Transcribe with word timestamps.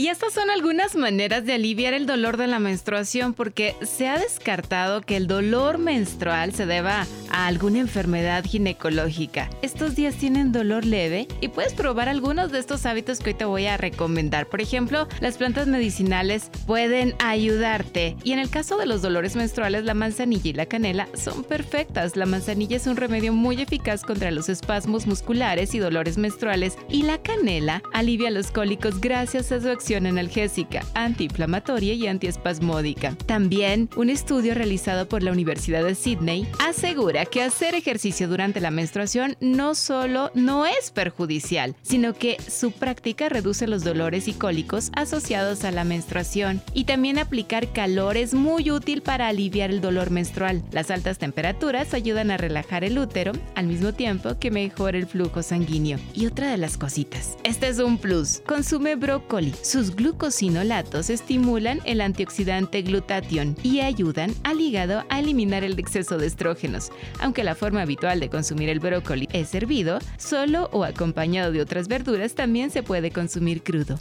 Y 0.00 0.08
estas 0.08 0.32
son 0.32 0.48
algunas 0.48 0.96
maneras 0.96 1.44
de 1.44 1.52
aliviar 1.52 1.92
el 1.92 2.06
dolor 2.06 2.38
de 2.38 2.46
la 2.46 2.58
menstruación 2.58 3.34
porque 3.34 3.76
se 3.82 4.08
ha 4.08 4.18
descartado 4.18 5.02
que 5.02 5.14
el 5.14 5.26
dolor 5.26 5.76
menstrual 5.76 6.54
se 6.54 6.64
deba 6.64 7.06
a 7.28 7.46
alguna 7.46 7.80
enfermedad 7.80 8.42
ginecológica. 8.46 9.50
Estos 9.60 9.96
días 9.96 10.14
tienen 10.14 10.52
dolor 10.52 10.86
leve 10.86 11.28
y 11.42 11.48
puedes 11.48 11.74
probar 11.74 12.08
algunos 12.08 12.50
de 12.50 12.60
estos 12.60 12.86
hábitos 12.86 13.18
que 13.18 13.28
hoy 13.28 13.34
te 13.34 13.44
voy 13.44 13.66
a 13.66 13.76
recomendar. 13.76 14.46
Por 14.46 14.62
ejemplo, 14.62 15.06
las 15.20 15.36
plantas 15.36 15.66
medicinales 15.66 16.50
pueden 16.66 17.14
ayudarte. 17.18 18.16
Y 18.24 18.32
en 18.32 18.38
el 18.38 18.48
caso 18.48 18.78
de 18.78 18.86
los 18.86 19.02
dolores 19.02 19.36
menstruales, 19.36 19.84
la 19.84 19.92
manzanilla 19.92 20.48
y 20.48 20.54
la 20.54 20.64
canela 20.64 21.08
son 21.12 21.44
perfectas. 21.44 22.16
La 22.16 22.24
manzanilla 22.24 22.78
es 22.78 22.86
un 22.86 22.96
remedio 22.96 23.34
muy 23.34 23.60
eficaz 23.60 24.00
contra 24.00 24.30
los 24.30 24.48
espasmos 24.48 25.06
musculares 25.06 25.74
y 25.74 25.78
dolores 25.78 26.16
menstruales 26.16 26.78
y 26.88 27.02
la 27.02 27.20
canela 27.20 27.82
alivia 27.92 28.30
los 28.30 28.50
cólicos 28.50 28.98
gracias 28.98 29.52
a 29.52 29.60
su 29.60 29.68
acción 29.68 29.89
analgésica, 29.96 30.84
antiinflamatoria 30.94 31.94
y 31.94 32.06
antiespasmódica. 32.06 33.16
También, 33.26 33.88
un 33.96 34.10
estudio 34.10 34.54
realizado 34.54 35.08
por 35.08 35.22
la 35.22 35.32
Universidad 35.32 35.84
de 35.84 35.94
Sydney 35.94 36.46
asegura 36.58 37.24
que 37.26 37.42
hacer 37.42 37.74
ejercicio 37.74 38.28
durante 38.28 38.60
la 38.60 38.70
menstruación 38.70 39.36
no 39.40 39.74
solo 39.74 40.30
no 40.34 40.66
es 40.66 40.90
perjudicial, 40.90 41.74
sino 41.82 42.14
que 42.14 42.36
su 42.40 42.72
práctica 42.72 43.28
reduce 43.28 43.66
los 43.66 43.84
dolores 43.84 44.28
y 44.28 44.32
cólicos 44.32 44.90
asociados 44.94 45.64
a 45.64 45.70
la 45.70 45.84
menstruación. 45.84 46.62
Y 46.74 46.84
también 46.84 47.18
aplicar 47.18 47.72
calor 47.72 48.16
es 48.16 48.34
muy 48.34 48.70
útil 48.70 49.02
para 49.02 49.28
aliviar 49.28 49.70
el 49.70 49.80
dolor 49.80 50.10
menstrual. 50.10 50.62
Las 50.72 50.90
altas 50.90 51.18
temperaturas 51.18 51.94
ayudan 51.94 52.30
a 52.30 52.36
relajar 52.36 52.84
el 52.84 52.98
útero 52.98 53.32
al 53.54 53.66
mismo 53.66 53.92
tiempo 53.92 54.38
que 54.38 54.50
mejora 54.50 54.98
el 54.98 55.06
flujo 55.06 55.42
sanguíneo. 55.42 55.98
Y 56.14 56.26
otra 56.26 56.50
de 56.50 56.56
las 56.56 56.76
cositas, 56.76 57.36
este 57.44 57.68
es 57.68 57.78
un 57.78 57.98
plus. 57.98 58.42
Consume 58.46 58.96
brócoli. 58.96 59.54
Sus 59.70 59.94
glucosinolatos 59.94 61.10
estimulan 61.10 61.78
el 61.84 62.00
antioxidante 62.00 62.82
glutatión 62.82 63.56
y 63.62 63.78
ayudan 63.78 64.34
al 64.42 64.60
hígado 64.60 65.04
a 65.08 65.20
eliminar 65.20 65.62
el 65.62 65.78
exceso 65.78 66.18
de 66.18 66.26
estrógenos. 66.26 66.90
Aunque 67.20 67.44
la 67.44 67.54
forma 67.54 67.82
habitual 67.82 68.18
de 68.18 68.28
consumir 68.28 68.68
el 68.68 68.80
brócoli 68.80 69.28
es 69.32 69.54
hervido, 69.54 70.00
solo 70.18 70.70
o 70.72 70.82
acompañado 70.82 71.52
de 71.52 71.60
otras 71.60 71.86
verduras 71.86 72.34
también 72.34 72.72
se 72.72 72.82
puede 72.82 73.12
consumir 73.12 73.62
crudo. 73.62 74.00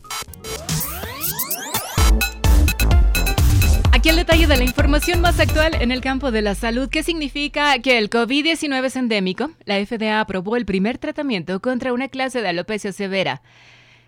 Aquí 3.91 4.09
el 4.09 4.15
detalle 4.15 4.47
de 4.47 4.57
la 4.57 4.63
información 4.63 5.21
más 5.21 5.39
actual 5.39 5.75
en 5.79 5.91
el 5.91 6.01
campo 6.01 6.31
de 6.31 6.41
la 6.41 6.55
salud. 6.55 6.89
¿Qué 6.89 7.03
significa 7.03 7.77
que 7.77 7.99
el 7.99 8.09
COVID-19 8.09 8.85
es 8.85 8.95
endémico? 8.95 9.51
La 9.65 9.75
FDA 9.85 10.19
aprobó 10.19 10.55
el 10.55 10.65
primer 10.65 10.97
tratamiento 10.97 11.59
contra 11.59 11.93
una 11.93 12.07
clase 12.07 12.41
de 12.41 12.47
alopecia 12.47 12.91
severa. 12.91 13.43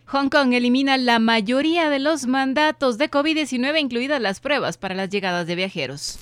Hong 0.07 0.30
Kong 0.30 0.53
elimina 0.53 0.97
la 0.97 1.19
mayoría 1.19 1.89
de 1.89 1.99
los 1.99 2.27
mandatos 2.27 2.97
de 2.97 3.09
COVID-19, 3.09 3.80
incluidas 3.80 4.21
las 4.21 4.39
pruebas 4.39 4.77
para 4.77 4.95
las 4.95 5.09
llegadas 5.09 5.47
de 5.47 5.55
viajeros. 5.55 6.19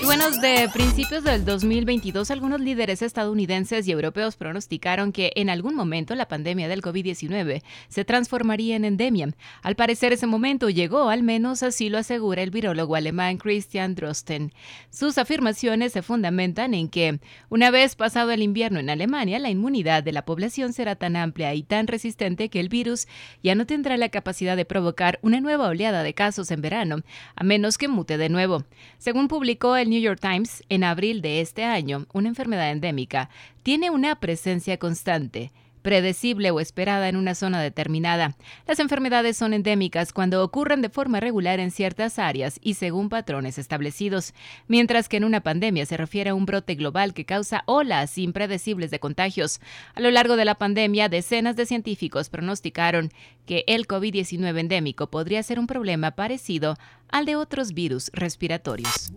Y 0.00 0.06
bueno, 0.06 0.30
de 0.30 0.66
principios 0.72 1.24
del 1.24 1.44
2022, 1.44 2.30
algunos 2.30 2.58
líderes 2.58 3.02
estadounidenses 3.02 3.86
y 3.86 3.92
europeos 3.92 4.36
pronosticaron 4.36 5.12
que 5.12 5.30
en 5.36 5.50
algún 5.50 5.74
momento 5.74 6.14
la 6.14 6.26
pandemia 6.26 6.68
del 6.68 6.80
COVID-19 6.80 7.62
se 7.88 8.04
transformaría 8.06 8.76
en 8.76 8.86
endemia. 8.86 9.28
Al 9.62 9.76
parecer 9.76 10.14
ese 10.14 10.26
momento 10.26 10.70
llegó, 10.70 11.10
al 11.10 11.22
menos 11.22 11.62
así 11.62 11.90
lo 11.90 11.98
asegura 11.98 12.42
el 12.42 12.50
virólogo 12.50 12.96
alemán 12.96 13.36
Christian 13.36 13.94
Drosten. 13.94 14.54
Sus 14.88 15.18
afirmaciones 15.18 15.92
se 15.92 16.00
fundamentan 16.00 16.72
en 16.72 16.88
que, 16.88 17.20
una 17.50 17.70
vez 17.70 17.94
pasado 17.94 18.30
el 18.30 18.42
invierno 18.42 18.80
en 18.80 18.88
Alemania, 18.88 19.38
la 19.38 19.50
inmunidad 19.50 20.02
de 20.02 20.12
la 20.12 20.24
población 20.24 20.72
será 20.72 20.96
tan 20.96 21.14
amplia 21.14 21.52
y 21.52 21.62
tan 21.62 21.86
resistente 21.86 22.48
que 22.48 22.60
el 22.60 22.70
virus 22.70 23.06
ya 23.42 23.54
no 23.54 23.66
tendrá 23.66 23.98
la 23.98 24.08
capacidad 24.08 24.56
de 24.56 24.64
provocar 24.64 25.18
una 25.20 25.42
nueva 25.42 25.68
oleada 25.68 26.02
de 26.02 26.14
casos 26.14 26.50
en 26.50 26.62
verano, 26.62 27.02
a 27.36 27.44
menos 27.44 27.76
que 27.76 27.88
mute 27.88 28.16
de 28.16 28.30
nuevo. 28.30 28.64
Según 28.96 29.28
publicó 29.28 29.76
el 29.76 29.89
New 29.90 30.00
York 30.00 30.20
Times, 30.20 30.62
en 30.68 30.84
abril 30.84 31.20
de 31.20 31.40
este 31.40 31.64
año, 31.64 32.06
una 32.12 32.28
enfermedad 32.28 32.70
endémica 32.70 33.28
tiene 33.64 33.90
una 33.90 34.14
presencia 34.20 34.78
constante 34.78 35.50
predecible 35.82 36.50
o 36.50 36.60
esperada 36.60 37.08
en 37.08 37.16
una 37.16 37.34
zona 37.34 37.60
determinada. 37.60 38.36
Las 38.66 38.78
enfermedades 38.78 39.36
son 39.36 39.52
endémicas 39.52 40.12
cuando 40.12 40.44
ocurren 40.44 40.82
de 40.82 40.90
forma 40.90 41.20
regular 41.20 41.58
en 41.58 41.70
ciertas 41.70 42.18
áreas 42.18 42.58
y 42.62 42.74
según 42.74 43.08
patrones 43.08 43.58
establecidos, 43.58 44.34
mientras 44.68 45.08
que 45.08 45.16
en 45.16 45.24
una 45.24 45.40
pandemia 45.40 45.86
se 45.86 45.96
refiere 45.96 46.30
a 46.30 46.34
un 46.34 46.46
brote 46.46 46.74
global 46.74 47.14
que 47.14 47.24
causa 47.24 47.62
olas 47.66 48.16
impredecibles 48.18 48.90
de 48.90 49.00
contagios. 49.00 49.60
A 49.94 50.00
lo 50.00 50.10
largo 50.10 50.36
de 50.36 50.44
la 50.44 50.54
pandemia, 50.54 51.08
decenas 51.08 51.56
de 51.56 51.66
científicos 51.66 52.28
pronosticaron 52.28 53.10
que 53.46 53.64
el 53.66 53.86
COVID-19 53.88 54.60
endémico 54.60 55.08
podría 55.10 55.42
ser 55.42 55.58
un 55.58 55.66
problema 55.66 56.12
parecido 56.12 56.76
al 57.08 57.24
de 57.24 57.36
otros 57.36 57.72
virus 57.72 58.10
respiratorios 58.12 59.10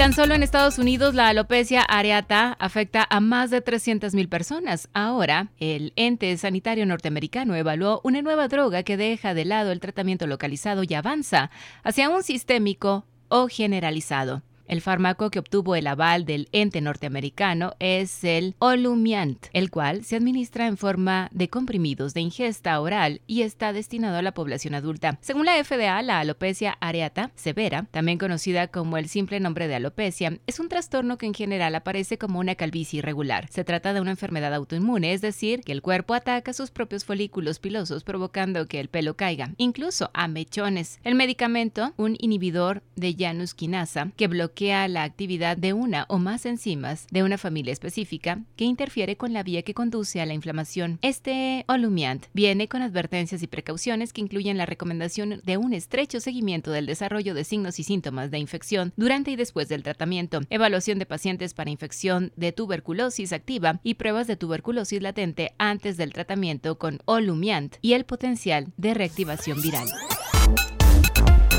tan 0.00 0.14
solo 0.14 0.34
en 0.34 0.42
Estados 0.42 0.78
Unidos 0.78 1.14
la 1.14 1.28
alopecia 1.28 1.82
areata 1.82 2.56
afecta 2.58 3.06
a 3.10 3.20
más 3.20 3.50
de 3.50 3.62
300.000 3.62 4.30
personas. 4.30 4.88
Ahora, 4.94 5.48
el 5.58 5.92
ente 5.94 6.34
sanitario 6.38 6.86
norteamericano 6.86 7.54
evaluó 7.54 8.00
una 8.02 8.22
nueva 8.22 8.48
droga 8.48 8.82
que 8.82 8.96
deja 8.96 9.34
de 9.34 9.44
lado 9.44 9.72
el 9.72 9.80
tratamiento 9.80 10.26
localizado 10.26 10.84
y 10.88 10.94
avanza 10.94 11.50
hacia 11.84 12.08
un 12.08 12.22
sistémico 12.22 13.04
o 13.28 13.48
generalizado. 13.48 14.40
El 14.70 14.82
fármaco 14.82 15.30
que 15.30 15.40
obtuvo 15.40 15.74
el 15.74 15.88
aval 15.88 16.24
del 16.24 16.48
ente 16.52 16.80
norteamericano 16.80 17.74
es 17.80 18.22
el 18.22 18.54
Olumiant, 18.60 19.46
el 19.52 19.68
cual 19.68 20.04
se 20.04 20.14
administra 20.14 20.68
en 20.68 20.76
forma 20.76 21.28
de 21.32 21.48
comprimidos 21.48 22.14
de 22.14 22.20
ingesta 22.20 22.80
oral 22.80 23.20
y 23.26 23.42
está 23.42 23.72
destinado 23.72 24.18
a 24.18 24.22
la 24.22 24.30
población 24.30 24.76
adulta. 24.76 25.18
Según 25.22 25.46
la 25.46 25.64
FDA, 25.64 26.00
la 26.02 26.20
alopecia 26.20 26.78
areata 26.80 27.32
severa, 27.34 27.88
también 27.90 28.16
conocida 28.16 28.68
como 28.68 28.96
el 28.96 29.08
simple 29.08 29.40
nombre 29.40 29.66
de 29.66 29.74
alopecia, 29.74 30.38
es 30.46 30.60
un 30.60 30.68
trastorno 30.68 31.18
que 31.18 31.26
en 31.26 31.34
general 31.34 31.74
aparece 31.74 32.16
como 32.16 32.38
una 32.38 32.54
calvicie 32.54 32.98
irregular. 33.00 33.48
Se 33.50 33.64
trata 33.64 33.92
de 33.92 34.00
una 34.00 34.12
enfermedad 34.12 34.54
autoinmune, 34.54 35.14
es 35.14 35.20
decir, 35.20 35.62
que 35.62 35.72
el 35.72 35.82
cuerpo 35.82 36.14
ataca 36.14 36.52
sus 36.52 36.70
propios 36.70 37.04
folículos 37.04 37.58
pilosos 37.58 38.04
provocando 38.04 38.68
que 38.68 38.78
el 38.78 38.88
pelo 38.88 39.16
caiga, 39.16 39.52
incluso 39.56 40.12
a 40.14 40.28
mechones. 40.28 41.00
El 41.02 41.16
medicamento, 41.16 41.92
un 41.96 42.16
inhibidor 42.20 42.84
de 42.94 43.16
Janus 43.18 43.54
quinasa, 43.54 44.12
que 44.16 44.28
bloquea 44.28 44.59
la 44.60 45.04
actividad 45.04 45.56
de 45.56 45.72
una 45.72 46.04
o 46.08 46.18
más 46.18 46.44
enzimas 46.44 47.06
de 47.10 47.22
una 47.22 47.38
familia 47.38 47.72
específica 47.72 48.42
que 48.56 48.64
interfiere 48.66 49.16
con 49.16 49.32
la 49.32 49.42
vía 49.42 49.62
que 49.62 49.72
conduce 49.72 50.20
a 50.20 50.26
la 50.26 50.34
inflamación. 50.34 50.98
Este 51.00 51.64
Olumiant 51.66 52.26
viene 52.34 52.68
con 52.68 52.82
advertencias 52.82 53.42
y 53.42 53.46
precauciones 53.46 54.12
que 54.12 54.20
incluyen 54.20 54.58
la 54.58 54.66
recomendación 54.66 55.40
de 55.44 55.56
un 55.56 55.72
estrecho 55.72 56.20
seguimiento 56.20 56.72
del 56.72 56.84
desarrollo 56.84 57.32
de 57.32 57.44
signos 57.44 57.78
y 57.78 57.84
síntomas 57.84 58.30
de 58.30 58.38
infección 58.38 58.92
durante 58.96 59.30
y 59.30 59.36
después 59.36 59.68
del 59.68 59.82
tratamiento, 59.82 60.40
evaluación 60.50 60.98
de 60.98 61.06
pacientes 61.06 61.54
para 61.54 61.70
infección 61.70 62.32
de 62.36 62.52
tuberculosis 62.52 63.32
activa 63.32 63.80
y 63.82 63.94
pruebas 63.94 64.26
de 64.26 64.36
tuberculosis 64.36 65.00
latente 65.00 65.52
antes 65.56 65.96
del 65.96 66.12
tratamiento 66.12 66.78
con 66.78 66.98
Olumiant 67.06 67.76
y 67.80 67.94
el 67.94 68.04
potencial 68.04 68.72
de 68.76 68.92
reactivación 68.92 69.62
viral. 69.62 69.88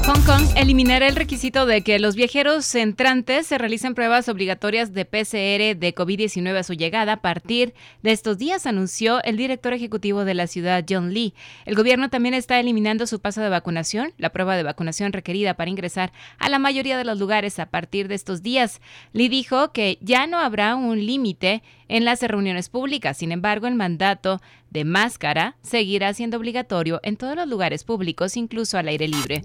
Hong 0.08 0.26
Kong 0.26 0.44
eliminará 0.56 1.08
el 1.08 1.16
requisito 1.16 1.68
de 1.68 1.84
que 1.84 2.00
los 2.00 2.16
viajeros 2.16 2.74
entrantes 2.74 3.46
se 3.46 3.58
realicen 3.60 3.94
pruebas 3.94 4.30
obligatorias 4.30 4.94
de 4.94 5.06
PCR 5.06 5.80
de 5.80 5.94
COVID-19 5.96 6.58
a 6.58 6.64
su 6.64 6.74
llegada 6.74 7.14
a 7.14 7.22
partir 7.22 7.76
de 8.02 8.12
estos 8.12 8.40
días, 8.40 8.66
anunció 8.66 9.24
el 9.24 9.38
director 9.38 9.74
ejecutivo 9.74 10.26
de 10.26 10.34
la 10.34 10.48
ciudad, 10.48 10.84
John 10.90 11.14
Lee. 11.14 11.36
El 11.66 11.76
gobierno 11.76 12.10
también 12.10 12.34
está 12.34 12.60
eliminando 12.60 13.06
su 13.06 13.20
paso 13.20 13.42
de 13.42 13.50
vacunación, 13.50 14.14
la 14.18 14.32
prueba 14.32 14.58
de 14.58 14.64
vacunación 14.64 15.14
requerida 15.14 15.54
para 15.54 15.70
ingresar 15.70 16.12
a 16.40 16.50
la 16.50 16.58
mayoría 16.58 16.98
de 16.98 17.06
los 17.06 17.20
lugares 17.20 17.60
a 17.60 17.68
partir 17.68 18.08
de 18.08 18.16
estos 18.16 18.42
días. 18.42 18.82
Lee 19.14 19.30
dijo 19.30 19.72
que 19.72 20.00
ya 20.02 20.26
no 20.26 20.40
habrá 20.40 20.76
un 20.76 21.06
límite 21.06 21.62
en 21.92 22.06
las 22.06 22.22
reuniones 22.22 22.70
públicas. 22.70 23.18
Sin 23.18 23.32
embargo, 23.32 23.68
el 23.68 23.76
mandato 23.76 24.42
de 24.70 24.86
máscara 24.86 25.58
seguirá 25.62 26.14
siendo 26.14 26.38
obligatorio 26.38 27.02
en 27.04 27.18
todos 27.18 27.36
los 27.36 27.48
lugares 27.48 27.84
públicos, 27.84 28.38
incluso 28.38 28.78
al 28.78 28.88
aire 28.88 29.08
libre. 29.08 29.44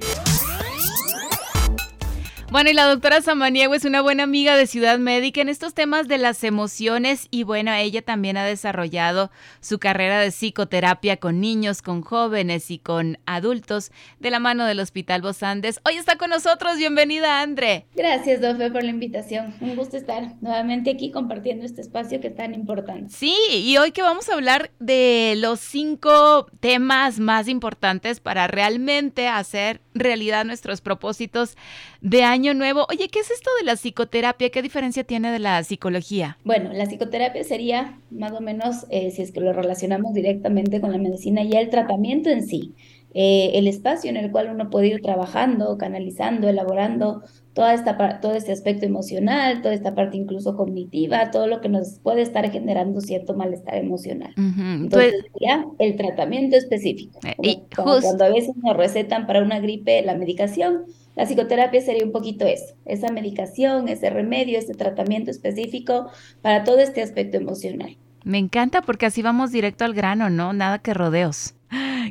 Bueno, 2.49 2.71
y 2.71 2.75
la 2.75 2.87
doctora 2.87 3.21
Samaniego 3.21 3.75
es 3.75 3.85
una 3.85 4.01
buena 4.03 4.23
amiga 4.23 4.57
de 4.57 4.69
Ciudad 4.69 5.01
Médica 5.01 5.41
en 5.41 5.49
estos 5.49 5.75
temas 5.75 6.07
de 6.07 6.17
las 6.17 6.45
emociones 6.45 7.27
y 7.33 7.43
bueno, 7.43 7.73
ella 7.75 8.03
también 8.03 8.37
ha 8.37 8.45
desarrollado 8.45 9.33
su 9.61 9.81
carrera 9.81 10.21
de 10.21 10.31
psicoterapia 10.31 11.17
con 11.17 11.41
niños, 11.41 11.83
con 11.83 12.03
jóvenes 12.03 12.71
y 12.71 12.79
con 12.79 13.19
adultos 13.27 13.91
de 14.21 14.31
la 14.31 14.39
mano 14.39 14.65
del 14.65 14.79
Hospital 14.79 15.23
Bos 15.23 15.43
Andes. 15.43 15.81
Hoy 15.85 15.97
está 15.97 16.17
con 16.19 16.31
nosotros, 16.31 16.79
bienvenida 16.79 17.43
Andre. 17.43 17.87
Gracias, 17.97 18.41
Dofe, 18.41 18.71
por 18.71 18.85
la 18.85 18.91
invitación. 18.91 19.53
Un 19.61 19.75
gusto 19.75 19.97
estar 19.97 20.37
nuevamente 20.41 20.91
aquí 20.91 21.11
compartiendo 21.11 21.67
este 21.67 21.81
espacio 21.81 22.21
que 22.21 22.29
es 22.29 22.37
tan 22.37 22.55
importante. 22.55 23.13
Sí, 23.13 23.37
y 23.51 23.77
hoy 23.77 23.91
que 23.91 24.03
vamos 24.03 24.29
a 24.29 24.35
hablar 24.35 24.71
de 24.79 25.35
los 25.37 25.59
cinco 25.59 26.47
temas 26.61 27.19
más 27.19 27.49
importantes 27.49 28.21
para 28.21 28.47
realmente 28.47 29.27
hacer 29.27 29.81
realidad 29.95 30.45
nuestros 30.45 30.81
propósitos 30.81 31.57
de 32.01 32.23
año 32.23 32.36
nuevo. 32.38 32.87
Oye, 32.91 33.09
¿qué 33.09 33.21
es 33.21 33.31
esto 33.31 33.50
de 33.59 33.65
la 33.65 33.77
psicoterapia? 33.77 34.50
¿Qué 34.50 34.62
diferencia 34.62 35.05
tiene 35.05 35.31
de 35.31 35.38
la 35.38 35.62
psicología? 35.65 36.38
Bueno, 36.44 36.73
la 36.73 36.87
psicoterapia 36.87 37.44
sería 37.44 37.99
más 38.11 38.33
o 38.33 38.41
menos, 38.41 38.87
eh, 38.91 39.11
si 39.11 39.23
es 39.23 39.33
que 39.33 39.41
lo 39.41 39.53
relacionamos 39.53 40.12
directamente 40.12 40.81
con 40.81 40.93
la 40.93 40.99
medicina, 40.99 41.43
ya 41.43 41.61
el 41.61 41.71
tratamiento 41.71 42.31
en 42.31 42.47
sí. 42.47 42.75
Eh, 43.19 43.59
el 43.59 43.67
espacio 43.67 44.11
en 44.11 44.19
el 44.19 44.31
cual 44.31 44.50
uno 44.50 44.69
puede 44.69 44.88
ir 44.88 45.00
trabajando, 45.00 45.79
canalizando, 45.79 46.50
elaborando 46.50 47.23
toda 47.55 47.73
esta, 47.73 48.21
todo 48.21 48.35
este 48.35 48.53
aspecto 48.53 48.85
emocional, 48.85 49.62
toda 49.62 49.73
esta 49.73 49.94
parte 49.94 50.19
incluso 50.19 50.55
cognitiva, 50.55 51.31
todo 51.31 51.47
lo 51.47 51.62
que 51.62 51.71
nos 51.71 51.99
puede 52.00 52.21
estar 52.21 52.50
generando 52.50 53.00
cierto 53.00 53.33
malestar 53.33 53.77
emocional. 53.77 54.35
Entonces, 54.37 55.15
ya 55.41 55.65
el 55.79 55.97
tratamiento 55.97 56.56
específico. 56.56 57.19
Eh, 57.43 57.62
cuando 57.75 58.23
a 58.23 58.29
veces 58.29 58.55
nos 58.56 58.77
recetan 58.77 59.27
para 59.27 59.43
una 59.43 59.61
gripe 59.61 60.03
la 60.03 60.15
medicación, 60.15 60.85
la 61.17 61.25
psicoterapia 61.25 61.81
sería 61.81 62.05
un 62.05 62.13
poquito 62.13 62.47
eso, 62.47 62.77
esa 62.85 63.09
medicación, 63.13 63.89
ese 63.89 64.11
remedio, 64.11 64.59
ese 64.59 64.75
tratamiento 64.75 65.33
específico 65.33 66.11
para 66.43 66.63
todo 66.63 66.79
este 66.79 67.03
aspecto 67.03 67.39
emocional. 67.39 67.97
Me 68.23 68.39
encanta 68.39 68.83
porque 68.83 69.07
así 69.07 69.23
vamos 69.23 69.51
directo 69.51 69.85
al 69.85 69.95
grano, 69.95 70.31
¿no? 70.31 70.53
Nada 70.53 70.79
que 70.79 70.95
rodeos 70.95 71.56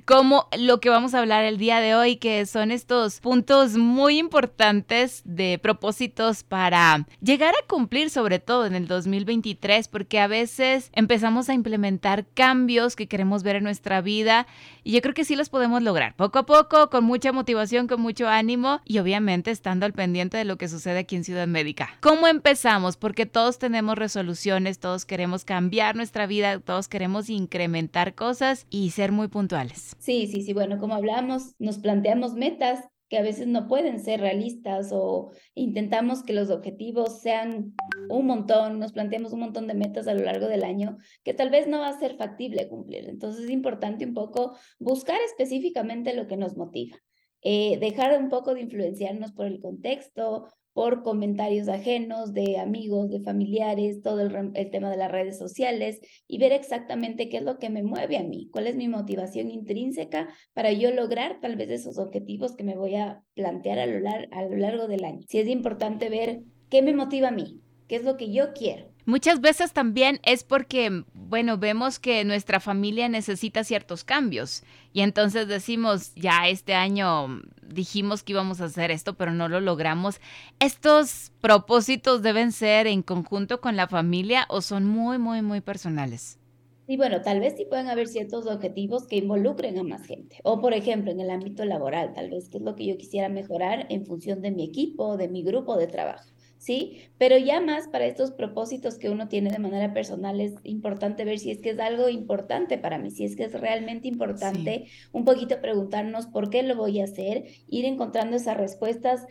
como 0.05 0.47
lo 0.57 0.79
que 0.79 0.89
vamos 0.89 1.13
a 1.13 1.19
hablar 1.19 1.45
el 1.45 1.57
día 1.57 1.79
de 1.79 1.95
hoy, 1.95 2.17
que 2.17 2.45
son 2.45 2.71
estos 2.71 3.19
puntos 3.19 3.77
muy 3.77 4.19
importantes 4.19 5.21
de 5.25 5.59
propósitos 5.61 6.43
para 6.43 7.05
llegar 7.21 7.53
a 7.53 7.67
cumplir, 7.67 8.09
sobre 8.09 8.39
todo 8.39 8.65
en 8.65 8.75
el 8.75 8.87
2023, 8.87 9.87
porque 9.87 10.19
a 10.19 10.27
veces 10.27 10.89
empezamos 10.93 11.49
a 11.49 11.53
implementar 11.53 12.25
cambios 12.33 12.95
que 12.95 13.07
queremos 13.07 13.43
ver 13.43 13.57
en 13.57 13.63
nuestra 13.63 14.01
vida 14.01 14.47
y 14.83 14.91
yo 14.91 15.01
creo 15.01 15.13
que 15.13 15.25
sí 15.25 15.35
los 15.35 15.49
podemos 15.49 15.81
lograr, 15.81 16.15
poco 16.15 16.39
a 16.39 16.45
poco, 16.45 16.89
con 16.89 17.03
mucha 17.03 17.31
motivación, 17.31 17.87
con 17.87 18.01
mucho 18.01 18.27
ánimo 18.27 18.81
y 18.85 18.99
obviamente 18.99 19.51
estando 19.51 19.85
al 19.85 19.93
pendiente 19.93 20.37
de 20.37 20.45
lo 20.45 20.57
que 20.57 20.67
sucede 20.67 20.99
aquí 20.99 21.15
en 21.15 21.23
Ciudad 21.23 21.47
Médica. 21.47 21.97
¿Cómo 22.01 22.27
empezamos? 22.27 22.97
Porque 22.97 23.25
todos 23.25 23.57
tenemos 23.57 23.97
resoluciones, 23.97 24.79
todos 24.79 25.05
queremos 25.05 25.45
cambiar 25.45 25.95
nuestra 25.95 26.27
vida, 26.27 26.59
todos 26.59 26.87
queremos 26.87 27.29
incrementar 27.29 28.15
cosas 28.15 28.65
y 28.69 28.91
ser 28.91 29.11
muy 29.11 29.27
puntuales. 29.27 29.84
Sí, 29.99 30.27
sí, 30.27 30.41
sí. 30.41 30.53
Bueno, 30.53 30.77
como 30.77 30.95
hablamos, 30.95 31.55
nos 31.59 31.79
planteamos 31.79 32.33
metas 32.33 32.79
que 33.07 33.17
a 33.17 33.21
veces 33.21 33.47
no 33.47 33.67
pueden 33.67 33.99
ser 33.99 34.19
realistas 34.19 34.89
o 34.91 35.31
intentamos 35.53 36.23
que 36.23 36.33
los 36.33 36.49
objetivos 36.49 37.21
sean 37.21 37.75
un 38.09 38.25
montón, 38.25 38.79
nos 38.79 38.93
planteamos 38.93 39.31
un 39.31 39.41
montón 39.41 39.67
de 39.67 39.75
metas 39.75 40.07
a 40.07 40.15
lo 40.15 40.23
largo 40.23 40.47
del 40.47 40.63
año 40.63 40.97
que 41.23 41.35
tal 41.35 41.51
vez 41.51 41.67
no 41.67 41.79
va 41.79 41.89
a 41.89 41.99
ser 41.99 42.15
factible 42.17 42.67
cumplir. 42.67 43.07
Entonces 43.07 43.45
es 43.45 43.51
importante 43.51 44.05
un 44.05 44.15
poco 44.15 44.57
buscar 44.79 45.19
específicamente 45.21 46.15
lo 46.15 46.27
que 46.27 46.37
nos 46.37 46.57
motiva. 46.57 46.97
Eh, 47.41 47.77
dejar 47.79 48.19
un 48.19 48.29
poco 48.29 48.55
de 48.55 48.61
influenciarnos 48.61 49.31
por 49.33 49.45
el 49.45 49.59
contexto, 49.59 50.47
por 50.75 51.03
comentarios 51.03 51.69
ajenos 51.69 52.33
de 52.33 52.57
amigos, 52.57 53.09
de 53.09 53.21
familiares, 53.21 54.01
todo 54.01 54.19
el, 54.19 54.69
tema 54.71 54.91
de 54.91 54.97
las 54.97 55.09
redes 55.09 55.37
sociales 55.37 56.01
y 56.27 56.37
ver 56.37 56.51
exactamente 56.51 57.29
qué 57.29 57.37
es 57.37 57.43
lo 57.43 57.59
que 57.59 57.69
me 57.69 57.81
mueve 57.81 58.17
a 58.17 58.23
mí, 58.23 58.49
cuál 58.51 58.67
es 58.67 58.75
mi 58.75 58.89
motivación 58.89 59.49
intrínseca 59.49 60.27
para 60.53 60.73
yo 60.73 60.91
lograr 60.91 61.39
tal 61.39 61.55
vez 61.55 61.69
esos 61.69 61.97
objetivos 61.97 62.57
que 62.57 62.65
me 62.65 62.75
voy 62.75 62.95
a 62.95 63.23
plantear 63.35 63.79
a 63.79 63.85
lo, 63.85 64.05
a 64.09 64.41
lo 64.43 64.57
largo 64.57 64.89
del 64.89 65.05
año. 65.05 65.21
Si 65.29 65.39
es 65.39 65.47
importante 65.47 66.09
ver 66.09 66.41
qué 66.69 66.81
me 66.81 66.93
motiva 66.93 67.29
a 67.29 67.31
mí, 67.31 67.61
qué 67.87 67.95
es 67.95 68.03
lo 68.03 68.17
que 68.17 68.33
yo 68.33 68.51
quiero. 68.51 68.94
Muchas 69.05 69.39
veces 69.39 69.71
también 69.71 70.19
es 70.23 70.43
porque, 70.43 71.03
bueno, 71.13 71.59
vemos 71.59 71.99
que 71.99 72.25
nuestra 72.25 72.59
familia 72.59 73.07
necesita 73.07 73.63
ciertos 73.63 74.03
cambios 74.03 74.63
y 74.93 75.01
entonces 75.01 75.47
decimos, 75.47 76.13
ya 76.15 76.47
este 76.47 76.73
año 76.73 77.41
dijimos 77.61 78.23
que 78.23 78.33
íbamos 78.33 78.61
a 78.61 78.65
hacer 78.65 78.89
esto, 78.89 79.13
pero 79.13 79.31
no 79.31 79.47
lo 79.47 79.61
logramos. 79.61 80.19
¿Estos 80.59 81.31
propósitos 81.39 82.23
deben 82.23 82.51
ser 82.51 82.87
en 82.87 83.03
conjunto 83.03 83.61
con 83.61 83.75
la 83.75 83.87
familia 83.87 84.47
o 84.49 84.61
son 84.61 84.85
muy, 84.85 85.19
muy, 85.19 85.43
muy 85.43 85.61
personales? 85.61 86.39
Sí, 86.87 86.97
bueno, 86.97 87.21
tal 87.21 87.39
vez 87.39 87.55
sí 87.57 87.65
pueden 87.65 87.87
haber 87.89 88.07
ciertos 88.07 88.45
objetivos 88.47 89.07
que 89.07 89.17
involucren 89.17 89.77
a 89.79 89.83
más 89.83 90.05
gente. 90.05 90.37
O, 90.43 90.61
por 90.61 90.73
ejemplo, 90.73 91.11
en 91.11 91.19
el 91.19 91.31
ámbito 91.31 91.65
laboral, 91.65 92.13
tal 92.13 92.29
vez, 92.29 92.49
que 92.49 92.57
es 92.57 92.63
lo 92.63 92.75
que 92.75 92.85
yo 92.85 92.97
quisiera 92.97 93.27
mejorar 93.29 93.87
en 93.89 94.05
función 94.05 94.41
de 94.41 94.51
mi 94.51 94.63
equipo, 94.63 95.17
de 95.17 95.27
mi 95.27 95.43
grupo 95.43 95.77
de 95.77 95.87
trabajo. 95.87 96.29
¿Sí? 96.65 97.03
Pero 97.19 97.37
ya 97.37 97.61
más 97.61 97.87
para 97.87 98.07
estos 98.07 98.31
propósitos 98.31 98.97
que 98.97 99.11
uno 99.11 99.27
tiene 99.27 99.51
de 99.51 99.59
manera 99.59 99.93
personal 99.93 100.41
es 100.41 100.55
importante 100.63 101.23
ver 101.23 101.37
si 101.37 101.51
es 101.51 101.61
que 101.61 101.69
es 101.69 101.79
algo 101.79 102.09
importante 102.09 102.79
para 102.79 102.97
mí, 102.97 103.11
si 103.11 103.23
es 103.23 103.35
que 103.35 103.43
es 103.43 103.53
realmente 103.53 104.07
importante, 104.07 104.87
un 105.11 105.25
poquito 105.25 105.61
preguntarnos 105.61 106.25
por 106.25 106.49
qué 106.49 106.63
lo 106.63 106.75
voy 106.75 107.01
a 107.01 107.03
hacer, 107.03 107.45
ir 107.67 107.85
encontrando 107.85 108.35
esas 108.35 108.57
respuestas 108.57 109.27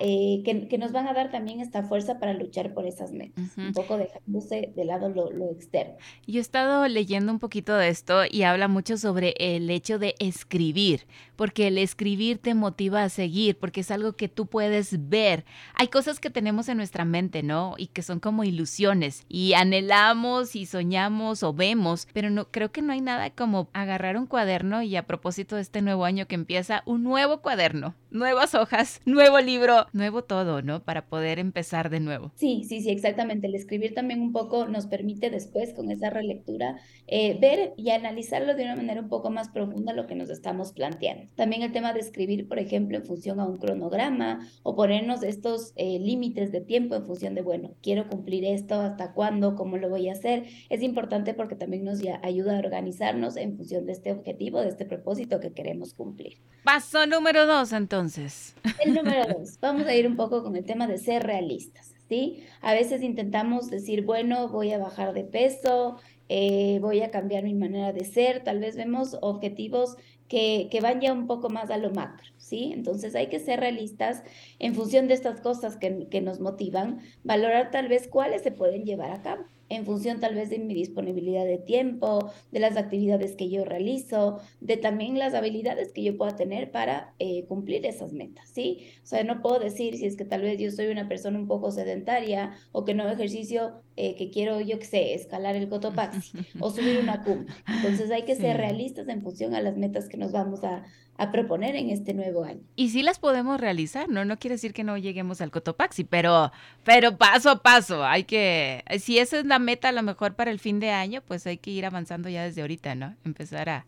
eh, 0.00 0.42
que, 0.44 0.78
nos 0.78 0.92
van 0.92 1.06
a 1.06 1.12
dar 1.12 1.30
también 1.30 1.60
esta 1.60 1.84
fuerza 1.84 2.18
para 2.18 2.32
luchar 2.32 2.74
por 2.74 2.86
esas 2.86 3.12
metas, 3.12 3.56
un 3.56 3.72
poco 3.72 3.96
dejándose 3.96 4.72
de 4.74 4.84
lado 4.84 5.08
lo, 5.08 5.30
lo, 5.30 5.50
externo. 5.52 5.94
Yo 6.26 6.38
he 6.38 6.40
estado 6.40 6.88
leyendo 6.88 7.30
un 7.32 7.38
poquito 7.38 7.76
de 7.76 7.88
esto 7.88 8.22
y 8.28 8.42
habla 8.42 8.66
mucho 8.66 8.96
sobre 8.96 9.34
el 9.38 9.70
hecho 9.70 9.98
de 9.98 10.16
escribir, 10.18 11.06
porque 11.36 11.68
el 11.68 11.78
escribir 11.78 12.38
te 12.38 12.54
motiva 12.54 13.04
a 13.04 13.08
seguir, 13.08 13.56
porque 13.58 13.82
es 13.82 13.90
algo 13.90 14.14
que 14.14 14.28
tú 14.28 14.46
puedes 14.46 15.08
ver. 15.08 15.44
Hay 15.74 15.88
cosas 15.88 16.18
que 16.18 16.30
tenemos 16.30 16.68
en 16.68 16.78
nuestra 16.78 17.04
mente, 17.04 17.42
¿no? 17.42 17.74
Y 17.76 17.88
que 17.88 18.02
son 18.02 18.18
como 18.18 18.44
ilusiones 18.44 19.24
y 19.28 19.52
anhelamos 19.52 20.56
y 20.56 20.66
soñamos 20.66 21.42
o 21.42 21.52
vemos, 21.52 22.08
pero 22.12 22.30
no 22.30 22.50
creo 22.50 22.72
que 22.72 22.82
no 22.82 22.92
hay 22.92 23.00
nada 23.00 23.30
como 23.30 23.68
agarrar 23.72 24.16
un 24.16 24.26
cuaderno 24.26 24.82
y 24.82 24.96
a 24.96 25.06
propósito 25.06 25.56
de 25.56 25.62
este 25.62 25.82
nuevo 25.82 26.04
año 26.04 26.26
que 26.26 26.34
empieza, 26.34 26.82
un 26.86 27.04
nuevo 27.04 27.42
cuaderno, 27.42 27.94
nuevas 28.10 28.54
hojas, 28.54 29.00
nuevo 29.04 29.38
libro, 29.42 29.86
nuevo 29.92 30.24
todo, 30.24 30.62
¿no? 30.62 30.82
Para 30.82 31.06
poder 31.06 31.38
empezar 31.38 31.90
de 31.90 32.00
nuevo. 32.00 32.32
Sí, 32.36 32.64
sí, 32.68 32.80
sí, 32.80 32.90
exactamente. 32.90 33.46
El 33.46 33.54
escribir 33.54 33.94
también 33.94 34.20
un 34.20 34.32
poco 34.32 34.66
nos 34.68 34.86
permite 34.86 35.30
después, 35.30 35.72
con 35.74 35.90
esa 35.90 36.10
relectura, 36.10 36.76
eh, 37.06 37.38
ver 37.40 37.74
y 37.76 37.90
analizarlo 37.90 38.54
de 38.54 38.64
una 38.64 38.76
manera 38.76 39.00
un 39.00 39.08
poco 39.08 39.30
más 39.30 39.48
profunda 39.48 39.92
lo 39.92 40.06
que 40.06 40.14
nos 40.14 40.30
estamos 40.30 40.72
planteando. 40.72 41.28
También 41.34 41.62
el 41.62 41.72
tema 41.72 41.92
de 41.92 42.00
escribir, 42.00 42.48
por 42.48 42.58
ejemplo, 42.58 42.96
en 42.96 43.04
función 43.04 43.40
a 43.40 43.44
un 43.44 43.58
cronograma 43.58 44.48
o 44.62 44.74
ponernos 44.74 45.22
estos 45.22 45.72
eh, 45.76 45.98
límites 45.98 46.52
de 46.52 46.60
tiempo 46.60 46.94
en 46.94 47.04
función 47.04 47.34
de, 47.34 47.42
bueno, 47.42 47.74
quiero 47.82 48.08
cumplir 48.08 48.44
esto, 48.44 48.80
hasta 48.80 49.12
cuándo, 49.12 49.54
cómo 49.56 49.76
lo 49.76 49.88
voy 49.88 50.08
a 50.08 50.12
hacer. 50.12 50.44
Es 50.70 50.82
importante 50.82 51.34
porque 51.34 51.56
también 51.56 51.84
nos 51.84 52.00
ayuda 52.22 52.56
a 52.56 52.58
organizarnos 52.58 53.36
en 53.36 53.56
función 53.56 53.86
de 53.86 53.92
este 53.92 54.12
objetivo, 54.12 54.60
de 54.60 54.68
este 54.68 54.84
propósito 54.84 55.40
que 55.40 55.52
queremos 55.52 55.94
cumplir. 55.94 56.38
Paso 56.64 57.06
número 57.06 57.46
dos, 57.46 57.72
entonces. 57.72 58.54
El 58.84 58.94
número 58.94 59.26
vamos 59.60 59.86
a 59.86 59.94
ir 59.94 60.06
un 60.06 60.16
poco 60.16 60.42
con 60.42 60.56
el 60.56 60.64
tema 60.64 60.86
de 60.86 60.98
ser 60.98 61.22
realistas, 61.22 61.94
¿sí? 62.08 62.44
A 62.60 62.74
veces 62.74 63.02
intentamos 63.02 63.70
decir, 63.70 64.04
bueno, 64.04 64.48
voy 64.48 64.72
a 64.72 64.78
bajar 64.78 65.12
de 65.12 65.24
peso, 65.24 65.96
eh, 66.28 66.78
voy 66.80 67.00
a 67.00 67.10
cambiar 67.10 67.44
mi 67.44 67.54
manera 67.54 67.92
de 67.92 68.04
ser, 68.04 68.42
tal 68.44 68.60
vez 68.60 68.76
vemos 68.76 69.16
objetivos 69.20 69.96
que, 70.28 70.68
que, 70.70 70.80
van 70.80 71.00
ya 71.00 71.12
un 71.12 71.26
poco 71.26 71.50
más 71.50 71.70
a 71.70 71.76
lo 71.76 71.90
macro, 71.90 72.26
¿sí? 72.38 72.72
Entonces 72.72 73.14
hay 73.14 73.28
que 73.28 73.38
ser 73.38 73.60
realistas 73.60 74.22
en 74.58 74.74
función 74.74 75.08
de 75.08 75.14
estas 75.14 75.40
cosas 75.40 75.76
que, 75.76 76.08
que 76.08 76.20
nos 76.22 76.40
motivan, 76.40 77.00
valorar 77.22 77.70
tal 77.70 77.88
vez 77.88 78.08
cuáles 78.08 78.42
se 78.42 78.50
pueden 78.50 78.84
llevar 78.84 79.10
a 79.10 79.22
cabo 79.22 79.44
en 79.72 79.86
función 79.86 80.20
tal 80.20 80.34
vez 80.34 80.50
de 80.50 80.58
mi 80.58 80.74
disponibilidad 80.74 81.44
de 81.44 81.58
tiempo, 81.58 82.30
de 82.50 82.60
las 82.60 82.76
actividades 82.76 83.36
que 83.36 83.48
yo 83.48 83.64
realizo, 83.64 84.40
de 84.60 84.76
también 84.76 85.18
las 85.18 85.34
habilidades 85.34 85.92
que 85.92 86.02
yo 86.02 86.16
pueda 86.16 86.36
tener 86.36 86.70
para 86.70 87.14
eh, 87.18 87.44
cumplir 87.46 87.86
esas 87.86 88.12
metas, 88.12 88.48
¿sí? 88.48 88.86
O 89.02 89.06
sea, 89.06 89.24
no 89.24 89.42
puedo 89.42 89.58
decir 89.58 89.96
si 89.96 90.06
es 90.06 90.16
que 90.16 90.24
tal 90.24 90.42
vez 90.42 90.58
yo 90.58 90.70
soy 90.70 90.86
una 90.88 91.08
persona 91.08 91.38
un 91.38 91.46
poco 91.46 91.70
sedentaria 91.70 92.52
o 92.72 92.84
que 92.84 92.94
no 92.94 93.08
ejercicio, 93.08 93.82
eh, 93.96 94.16
que 94.16 94.30
quiero, 94.30 94.60
yo 94.60 94.78
qué 94.78 94.86
sé, 94.86 95.14
escalar 95.14 95.56
el 95.56 95.68
Cotopaxi 95.68 96.32
o 96.60 96.70
subir 96.70 96.98
una 97.00 97.22
cumbre. 97.22 97.52
Entonces 97.66 98.10
hay 98.10 98.22
que 98.22 98.34
ser 98.36 98.56
realistas 98.56 99.08
en 99.08 99.22
función 99.22 99.54
a 99.54 99.60
las 99.60 99.76
metas 99.76 100.08
que 100.08 100.16
nos 100.16 100.32
vamos 100.32 100.64
a, 100.64 100.84
a 101.16 101.30
proponer 101.30 101.76
en 101.76 101.90
este 101.90 102.14
nuevo 102.14 102.44
año. 102.44 102.62
Y 102.74 102.88
sí 102.88 103.02
las 103.02 103.18
podemos 103.18 103.60
realizar, 103.60 104.08
¿no? 104.08 104.24
No 104.24 104.38
quiere 104.38 104.54
decir 104.54 104.72
que 104.72 104.82
no 104.82 104.96
lleguemos 104.96 105.40
al 105.40 105.50
Cotopaxi, 105.50 106.04
pero, 106.04 106.52
pero 106.84 107.16
paso 107.16 107.50
a 107.50 107.62
paso, 107.62 108.04
hay 108.04 108.24
que, 108.24 108.82
si 108.98 109.18
esa 109.18 109.38
es 109.38 109.44
la 109.44 109.58
meta 109.58 109.90
a 109.90 109.92
lo 109.92 110.02
mejor 110.02 110.34
para 110.34 110.50
el 110.50 110.58
fin 110.58 110.80
de 110.80 110.90
año, 110.90 111.22
pues 111.26 111.46
hay 111.46 111.58
que 111.58 111.70
ir 111.70 111.84
avanzando 111.84 112.28
ya 112.28 112.44
desde 112.44 112.62
ahorita, 112.62 112.94
¿no? 112.94 113.14
Empezar 113.24 113.68
a, 113.68 113.86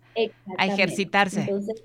a 0.59 0.67
ejercitarse. 0.67 1.41
Entonces, 1.41 1.83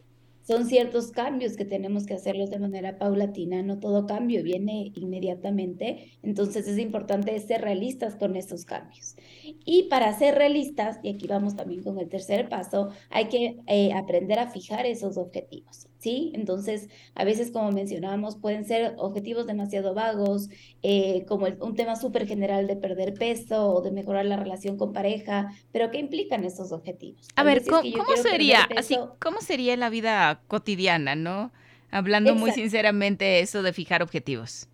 son 0.50 0.66
ciertos 0.66 1.12
cambios 1.12 1.56
que 1.56 1.64
tenemos 1.64 2.08
que 2.08 2.16
hacerlos 2.16 2.50
de 2.50 2.58
manera 2.58 2.98
paulatina, 2.98 3.62
no 3.62 3.78
todo 3.78 4.08
cambio 4.08 4.42
viene 4.42 4.92
inmediatamente, 4.96 6.14
entonces 6.24 6.68
es 6.68 6.80
importante 6.80 7.40
ser 7.40 7.62
realistas 7.62 8.16
con 8.16 8.36
estos 8.36 8.66
cambios. 8.66 9.16
Y 9.64 9.84
para 9.90 10.12
ser 10.18 10.34
realistas, 10.34 10.98
y 11.04 11.10
aquí 11.10 11.28
vamos 11.28 11.56
también 11.56 11.84
con 11.84 12.00
el 12.00 12.10
tercer 12.10 12.50
paso, 12.50 12.90
hay 13.12 13.28
que 13.28 13.60
eh, 13.68 13.94
aprender 13.94 14.40
a 14.40 14.50
fijar 14.50 14.88
esos 14.88 15.18
objetivos, 15.18 15.88
¿sí? 16.00 16.32
Entonces, 16.34 16.90
a 17.14 17.24
veces, 17.24 17.52
como 17.52 17.72
mencionábamos, 17.72 18.38
pueden 18.38 18.66
ser 18.66 18.96
objetivos 18.98 19.46
demasiado 19.46 19.94
vagos, 19.94 20.50
eh, 20.82 21.26
como 21.28 21.48
un 21.60 21.76
tema 21.76 21.96
súper 21.96 22.26
general 22.26 22.66
de 22.68 22.76
perder 22.76 23.14
peso 23.14 23.70
o 23.70 23.82
de 23.82 23.92
mejorar 23.92 24.26
la 24.26 24.38
relación 24.38 24.78
con 24.78 24.94
pareja, 24.94 25.54
pero 25.72 25.92
¿qué 25.92 26.00
implican 26.00 26.44
esos 26.44 26.72
objetivos? 26.72 27.28
A 27.36 27.44
ver, 27.44 27.64
¿cómo, 27.66 27.84
sería, 28.22 28.68
así, 28.76 28.98
cómo 29.20 29.42
sería 29.42 29.76
la 29.78 29.90
vida 29.90 30.42
cotidiana, 30.48 31.16
no? 31.16 31.52
Hablando 31.92 32.36
muy 32.36 32.52
sinceramente 32.52 33.40
eso 33.40 33.62
de 33.64 33.74
fijar 33.74 34.02
objetivos. 34.02 34.68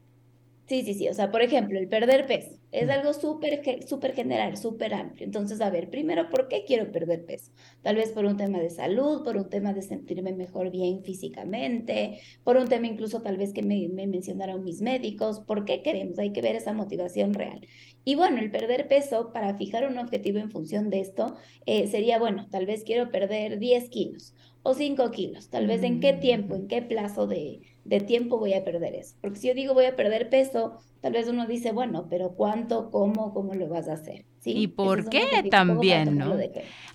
Sí, 0.68 0.84
sí, 0.84 0.96
sí. 0.96 1.08
O 1.08 1.14
sea, 1.14 1.30
por 1.30 1.44
ejemplo, 1.44 1.78
el 1.78 1.88
perder 1.88 2.26
peso 2.26 2.58
es 2.72 2.90
algo 2.90 3.14
súper 3.14 3.62
súper 3.88 4.14
general, 4.16 4.58
súper 4.58 4.96
amplio. 4.96 5.24
Entonces, 5.24 5.62
a 5.62 5.70
ver, 5.70 5.92
primero, 5.92 6.28
¿por 6.30 6.48
qué 6.48 6.64
quiero 6.66 6.92
perder 6.92 7.24
peso? 7.24 7.52
Tal 7.84 7.98
vez 7.98 8.12
por 8.12 8.26
un 8.26 8.36
tema 8.36 8.58
de 8.60 8.72
salud, 8.72 9.24
por 9.24 9.38
un 9.38 9.48
tema 9.48 9.74
de 9.74 9.84
sentirme 9.84 10.34
mejor 10.34 10.72
bien 10.72 11.04
físicamente, 11.04 12.20
por 12.44 12.58
un 12.58 12.68
tema 12.68 12.88
incluso 12.88 13.22
tal 13.22 13.38
vez 13.38 13.54
que 13.54 13.62
me, 13.62 13.88
mencionaron 14.08 14.64
mis 14.64 14.82
médicos. 14.82 15.40
¿Por 15.40 15.66
qué 15.66 15.84
queremos? 15.84 16.18
Hay 16.18 16.34
que 16.34 16.42
ver 16.42 16.56
esa 16.56 16.74
motivación 16.74 17.36
real. 17.36 17.62
Y 18.04 18.16
bueno, 18.16 18.40
el 18.40 18.50
perder 18.50 18.88
peso, 18.88 19.32
para 19.34 19.56
fijar 19.58 19.88
un 19.88 20.00
objetivo 20.00 20.40
en 20.40 20.50
función 20.50 20.90
de 20.90 21.00
esto, 21.02 21.36
eh, 21.68 21.88
sería, 21.88 22.18
bueno, 22.18 22.48
tal 22.50 22.66
vez 22.66 22.84
quiero 22.84 23.12
perder 23.12 23.60
10 23.60 23.90
kilos 23.90 24.34
o 24.66 24.74
5 24.74 25.12
kilos. 25.12 25.50
Tal 25.50 25.68
vez 25.68 25.84
en 25.84 26.00
qué 26.02 26.12
tiempo, 26.14 26.56
en 26.56 26.68
qué 26.68 26.82
plazo 26.82 27.28
de 27.28 27.62
de 27.86 28.00
tiempo 28.02 28.40
voy 28.40 28.54
a 28.54 28.66
perder 28.66 28.96
eso. 28.96 29.16
Porque 29.22 29.40
si 29.40 29.48
yo 29.48 29.54
digo 29.54 29.74
voy 29.74 29.86
a 29.86 29.96
perder 29.96 30.30
peso, 30.30 30.78
tal 31.02 31.14
vez 31.14 31.28
uno 31.28 31.46
dice, 31.46 31.72
bueno, 31.72 32.08
pero 32.10 32.32
¿cuánto, 32.32 32.90
cómo, 32.90 33.34
cómo 33.34 33.54
lo 33.54 33.70
vas 33.70 33.88
a 33.88 33.94
hacer? 33.94 34.26
¿Sí? 34.40 34.54
¿Y 34.58 34.68
por 34.68 35.08
qué 35.08 35.48
también, 35.50 36.18
no? 36.18 36.36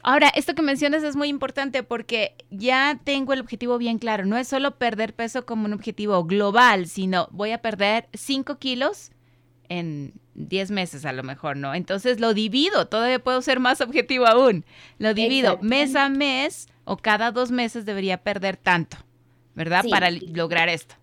Ahora, 0.03 0.29
esto 0.35 0.55
que 0.55 0.63
mencionas 0.63 1.03
es 1.03 1.17
muy 1.17 1.29
importante 1.29 1.83
porque 1.83 2.35
ya 2.51 3.01
tengo 3.03 3.33
el 3.33 3.41
objetivo 3.41 3.79
bien 3.79 3.99
claro. 3.99 4.27
No 4.27 4.37
es 4.37 4.49
solo 4.49 4.79
perder 4.79 5.15
peso 5.15 5.47
como 5.47 5.67
un 5.67 5.73
objetivo 5.73 6.25
global, 6.25 6.87
sino 6.87 7.29
voy 7.31 7.53
a 7.53 7.63
perder 7.63 8.09
5 8.13 8.59
kilos 8.59 9.13
en 9.71 10.13
10 10.35 10.71
meses 10.71 11.07
a 11.07 11.13
lo 11.15 11.23
mejor, 11.23 11.57
¿no? 11.57 11.75
Entonces 11.75 12.21
lo 12.21 12.35
divido, 12.35 12.89
todavía 12.89 13.19
puedo 13.19 13.41
ser 13.41 13.59
más 13.59 13.81
objetivo 13.81 14.27
aún. 14.27 14.67
Lo 14.99 15.15
divido 15.15 15.59
mes 15.63 15.97
a 15.97 16.11
mes 16.11 16.69
o 16.85 16.99
cada 16.99 17.33
dos 17.33 17.51
meses 17.51 17.87
debería 17.87 18.19
perder 18.19 18.59
tanto. 18.59 18.99
¿verdad? 19.55 19.85
Para 19.91 20.11
lograr 20.11 20.69
esto. 20.69 20.95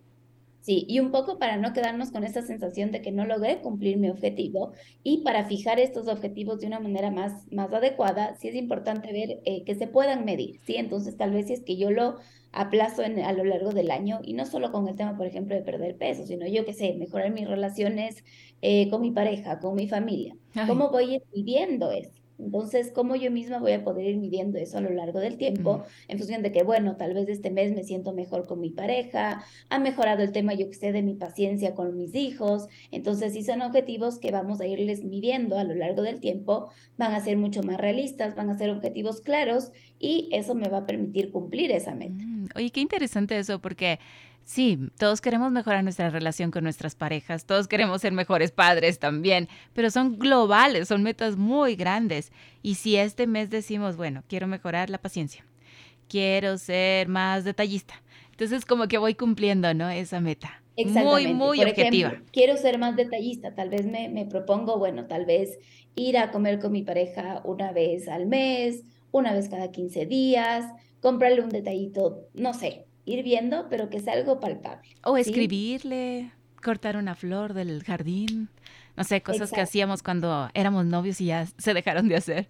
Sí, 0.61 0.83
y 0.89 0.99
un 0.99 1.11
poco 1.11 1.39
para 1.39 1.55
no 1.55 1.71
quedarnos 1.71 2.11
con 2.11 2.25
esa 2.25 2.41
sensación 2.41 2.91
de 2.91 3.01
que 3.01 3.11
no 3.11 3.23
logré 3.23 3.59
cumplir 3.59 3.97
mi 3.97 4.09
objetivo 4.09 4.73
y 5.01 5.19
para 5.19 5.45
fijar 5.45 5.79
estos 5.79 6.09
objetivos 6.09 6.59
de 6.59 6.67
una 6.67 6.81
manera 6.81 7.09
más, 7.09 7.49
más 7.53 7.71
adecuada, 7.71 8.35
sí 8.35 8.49
es 8.49 8.55
importante 8.55 9.13
ver 9.13 9.39
eh, 9.45 9.63
que 9.63 9.75
se 9.75 9.87
puedan 9.87 10.25
medir, 10.25 10.59
¿sí? 10.65 10.75
Entonces, 10.75 11.15
tal 11.15 11.31
vez 11.31 11.47
si 11.47 11.53
es 11.53 11.61
que 11.61 11.77
yo 11.77 11.89
lo 11.89 12.17
aplazo 12.51 13.03
en, 13.03 13.19
a 13.19 13.31
lo 13.31 13.45
largo 13.45 13.71
del 13.71 13.91
año 13.91 14.19
y 14.23 14.33
no 14.33 14.45
solo 14.45 14.73
con 14.73 14.89
el 14.89 14.95
tema, 14.95 15.15
por 15.15 15.27
ejemplo, 15.27 15.55
de 15.55 15.61
perder 15.61 15.95
peso, 15.95 16.25
sino 16.25 16.45
yo 16.47 16.65
que 16.65 16.73
sé, 16.73 16.95
mejorar 16.95 17.31
mis 17.31 17.47
relaciones 17.47 18.25
eh, 18.61 18.89
con 18.89 19.01
mi 19.01 19.11
pareja, 19.11 19.59
con 19.59 19.75
mi 19.75 19.87
familia. 19.87 20.35
¿Cómo 20.67 20.89
voy 20.89 21.21
viviendo 21.33 21.91
eso? 21.91 22.11
Entonces, 22.39 22.91
¿cómo 22.93 23.15
yo 23.15 23.31
misma 23.31 23.59
voy 23.59 23.71
a 23.71 23.83
poder 23.83 24.05
ir 24.05 24.17
midiendo 24.17 24.57
eso 24.59 24.77
a 24.77 24.81
lo 24.81 24.91
largo 24.91 25.19
del 25.19 25.37
tiempo? 25.37 25.83
En 26.07 26.17
función 26.19 26.43
de 26.43 26.51
que, 26.51 26.63
bueno, 26.63 26.95
tal 26.95 27.13
vez 27.13 27.27
este 27.29 27.49
mes 27.49 27.73
me 27.73 27.83
siento 27.83 28.13
mejor 28.13 28.45
con 28.45 28.59
mi 28.59 28.69
pareja, 28.69 29.43
ha 29.69 29.79
mejorado 29.79 30.21
el 30.21 30.31
tema, 30.31 30.53
yo 30.53 30.69
que 30.69 30.75
sé, 30.75 30.91
de 30.91 31.01
mi 31.01 31.15
paciencia 31.15 31.73
con 31.73 31.97
mis 31.97 32.13
hijos. 32.13 32.67
Entonces, 32.91 33.33
si 33.33 33.43
son 33.43 33.61
objetivos 33.61 34.19
que 34.19 34.31
vamos 34.31 34.61
a 34.61 34.67
irles 34.67 35.03
midiendo 35.03 35.57
a 35.57 35.63
lo 35.63 35.73
largo 35.73 36.03
del 36.03 36.19
tiempo, 36.19 36.69
van 36.97 37.13
a 37.13 37.19
ser 37.19 37.37
mucho 37.37 37.63
más 37.63 37.77
realistas, 37.77 38.35
van 38.35 38.49
a 38.49 38.57
ser 38.57 38.69
objetivos 38.69 39.21
claros 39.21 39.71
y 39.99 40.29
eso 40.31 40.53
me 40.53 40.69
va 40.69 40.79
a 40.79 40.85
permitir 40.85 41.31
cumplir 41.31 41.71
esa 41.71 41.95
meta. 41.95 42.23
Mm, 42.23 42.49
oye, 42.55 42.69
qué 42.69 42.81
interesante 42.81 43.37
eso, 43.37 43.59
porque 43.59 43.99
Sí, 44.47 44.79
todos 44.97 45.19
queremos 45.19 45.51
mejorar 45.51 45.83
nuestra 45.83 46.09
relación 46.09 46.51
con 46.51 46.63
nuestras 46.63 46.95
parejas, 46.95 47.43
todos 47.43 47.67
queremos 47.67 47.99
ser 47.99 48.13
mejores 48.13 48.51
padres 48.51 48.97
también, 48.97 49.49
pero 49.73 49.91
son 49.91 50.17
globales, 50.17 50.87
son 50.87 51.03
metas 51.03 51.35
muy 51.35 51.75
grandes. 51.75 52.31
Y 52.63 52.75
si 52.75 52.95
este 52.95 53.27
mes 53.27 53.49
decimos, 53.49 53.97
bueno, 53.97 54.23
quiero 54.29 54.47
mejorar 54.47 54.89
la 54.89 54.99
paciencia, 54.99 55.45
quiero 56.07 56.57
ser 56.57 57.09
más 57.09 57.43
detallista, 57.43 58.01
entonces 58.31 58.63
como 58.63 58.87
que 58.87 58.97
voy 58.97 59.15
cumpliendo, 59.15 59.73
¿no? 59.73 59.89
Esa 59.89 60.21
meta. 60.21 60.63
Muy, 60.77 61.33
muy 61.33 61.61
objetiva. 61.61 62.13
quiero 62.31 62.55
ser 62.55 62.77
más 62.77 62.95
detallista, 62.95 63.53
tal 63.53 63.69
vez 63.69 63.85
me, 63.85 64.07
me 64.07 64.25
propongo, 64.25 64.79
bueno, 64.79 65.07
tal 65.07 65.25
vez 65.25 65.59
ir 65.95 66.17
a 66.17 66.31
comer 66.31 66.59
con 66.59 66.71
mi 66.71 66.83
pareja 66.83 67.41
una 67.43 67.73
vez 67.73 68.07
al 68.07 68.27
mes, 68.27 68.85
una 69.11 69.33
vez 69.33 69.49
cada 69.49 69.71
15 69.71 70.05
días, 70.05 70.71
comprarle 71.01 71.41
un 71.41 71.49
detallito, 71.49 72.29
no 72.33 72.53
sé, 72.53 72.86
ir 73.07 73.23
viendo, 73.23 73.67
pero 73.69 73.89
que 73.89 73.99
sea 73.99 74.13
algo 74.13 74.39
palpable. 74.39 74.89
O 75.03 75.17
escribirle, 75.17 76.31
cortar 76.61 76.97
una 76.97 77.15
flor 77.15 77.53
del 77.53 77.83
jardín, 77.83 78.49
no 78.95 79.03
sé, 79.03 79.21
cosas 79.21 79.51
que 79.51 79.61
hacíamos 79.61 80.03
cuando 80.03 80.49
éramos 80.53 80.85
novios 80.85 81.21
y 81.21 81.27
ya 81.27 81.45
se 81.45 81.73
dejaron 81.73 82.07
de 82.09 82.17
hacer. 82.17 82.49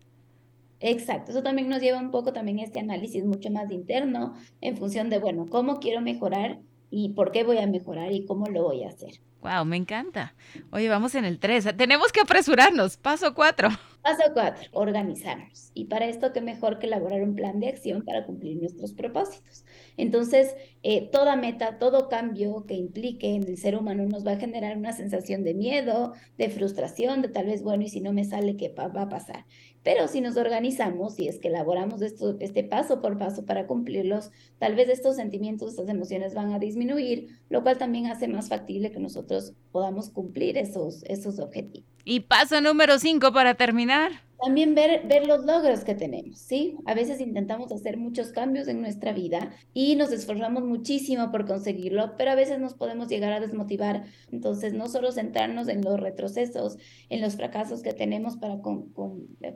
Exacto, 0.79 1.31
eso 1.31 1.43
también 1.43 1.69
nos 1.69 1.81
lleva 1.81 1.99
un 1.99 2.11
poco 2.11 2.33
también 2.33 2.59
a 2.59 2.63
este 2.63 2.79
análisis 2.79 3.23
mucho 3.23 3.49
más 3.49 3.69
interno 3.71 4.35
en 4.61 4.77
función 4.77 5.09
de, 5.09 5.19
bueno, 5.19 5.47
cómo 5.49 5.79
quiero 5.79 6.01
mejorar 6.01 6.59
y 6.89 7.10
por 7.10 7.32
qué 7.32 7.44
voy 7.44 7.58
a 7.58 7.67
mejorar 7.67 8.12
y 8.12 8.25
cómo 8.25 8.48
lo 8.48 8.63
voy 8.63 8.84
a 8.84 8.89
hacer. 8.89 9.22
Wow, 9.41 9.65
me 9.65 9.77
encanta. 9.77 10.36
Oye, 10.72 10.89
vamos 10.89 11.13
en 11.15 11.24
el 11.24 11.39
3. 11.39 11.77
Tenemos 11.77 12.12
que 12.12 12.22
apresurarnos. 12.22 12.98
Paso 12.98 13.34
4. 13.34 13.70
Paso 14.01 14.24
4. 14.34 14.70
Organizarnos. 14.72 15.72
Y 15.74 15.86
para 15.86 16.08
esto, 16.08 16.34
qué 16.34 16.41
mejor 16.41 16.79
que 16.79 16.88
elaborar 16.88 17.22
un 17.22 17.36
plan 17.36 17.60
de 17.60 17.70
acción 17.70 18.03
para 18.03 18.25
cumplir 18.25 18.58
nuestros 18.58 18.94
propósitos. 18.94 19.63
Entonces, 19.96 20.56
eh, 20.82 21.10
toda 21.12 21.36
meta, 21.36 21.77
todo 21.77 22.10
cambio 22.10 22.65
que 22.65 22.74
implique 22.74 23.36
en 23.36 23.44
el 23.44 23.58
ser 23.58 23.77
humano 23.77 24.06
nos 24.06 24.25
va 24.25 24.34
a 24.34 24.39
generar 24.39 24.75
una 24.75 24.91
sensación 24.91 25.44
de 25.44 25.53
miedo, 25.53 26.13
de 26.38 26.50
frustración, 26.50 27.22
de 27.22 27.29
tal 27.29 27.46
vez, 27.46 27.62
bueno, 27.63 27.84
y 27.84 27.89
si 27.89 28.01
no 28.01 28.13
me 28.13 28.25
sale, 28.25 28.58
¿qué 28.58 28.70
va 28.70 29.03
a 29.03 29.10
pasar? 29.10 29.46
Pero 29.88 30.10
si 30.10 30.20
nos 30.20 30.36
organizamos 30.36 31.17
y 31.17 31.29
es 31.29 31.39
que 31.39 31.48
elaboramos 31.48 32.01
este 32.01 32.63
paso 32.65 33.01
por 33.01 33.17
paso 33.17 33.46
para 33.46 33.67
cumplirlos, 33.67 34.32
tal 34.60 34.75
vez 34.75 34.89
estos 34.89 35.15
sentimientos, 35.15 35.70
estas 35.70 35.88
emociones 35.88 36.34
van 36.34 36.51
a 36.51 36.60
disminuir, 36.60 37.39
lo 37.50 37.63
cual 37.63 37.77
también 37.77 38.08
hace 38.08 38.27
más 38.27 38.50
factible 38.50 38.91
que 38.91 39.00
nosotros 39.00 39.53
podamos 39.72 40.10
cumplir 40.10 40.58
esos, 40.58 41.03
esos 41.03 41.39
objetivos. 41.39 41.88
Y 42.03 42.20
paso 42.20 42.60
número 42.60 43.00
cinco 43.00 43.32
para 43.32 43.53
terminar. 43.53 44.26
También 44.39 44.75
ver, 44.75 45.08
ver 45.08 45.25
los 45.25 45.46
logros 45.46 45.84
que 45.84 45.96
tenemos, 45.96 46.38
¿sí? 46.38 46.77
A 46.86 46.94
veces 46.94 47.20
intentamos 47.20 47.72
hacer 47.72 47.98
muchos 47.98 48.32
cambios 48.32 48.67
en 48.67 48.82
nuestra 48.82 49.12
vida 49.12 49.51
y 49.74 49.96
nos 49.96 50.12
esforzamos 50.12 50.63
muchísimo 50.63 51.32
por 51.32 51.48
conseguirlo, 51.48 52.15
pero 52.17 52.32
a 52.32 52.36
veces 52.36 52.60
nos 52.60 52.75
podemos 52.75 53.08
llegar 53.08 53.34
a 53.34 53.39
desmotivar. 53.39 54.06
Entonces, 54.32 54.74
no 54.74 54.89
solo 54.89 55.12
centrarnos 55.12 55.67
en 55.70 55.82
los 55.82 56.00
retrocesos, 56.00 56.77
en 57.10 57.22
los 57.22 57.36
fracasos 57.36 57.82
que 57.82 57.94
tenemos 57.94 58.38
para, 58.38 58.60